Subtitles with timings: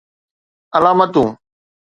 [0.75, 1.27] علامتون